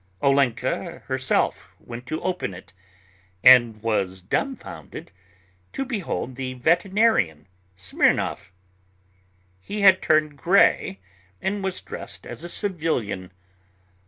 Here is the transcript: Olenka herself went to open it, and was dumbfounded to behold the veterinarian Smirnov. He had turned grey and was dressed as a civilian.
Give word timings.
Olenka 0.19 1.03
herself 1.05 1.67
went 1.79 2.07
to 2.07 2.19
open 2.23 2.55
it, 2.55 2.73
and 3.43 3.83
was 3.83 4.19
dumbfounded 4.19 5.11
to 5.73 5.85
behold 5.85 6.33
the 6.37 6.55
veterinarian 6.55 7.45
Smirnov. 7.75 8.51
He 9.59 9.81
had 9.81 10.01
turned 10.01 10.39
grey 10.39 10.99
and 11.39 11.63
was 11.63 11.81
dressed 11.81 12.25
as 12.25 12.43
a 12.43 12.49
civilian. 12.49 13.29